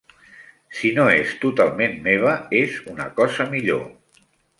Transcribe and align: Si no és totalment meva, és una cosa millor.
Si 0.77 0.89
no 0.95 1.03
és 1.17 1.33
totalment 1.43 1.93
meva, 2.07 2.33
és 2.61 2.79
una 2.95 3.07
cosa 3.21 3.47
millor. 3.53 3.85